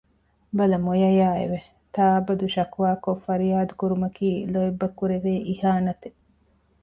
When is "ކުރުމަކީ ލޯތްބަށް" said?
3.79-4.97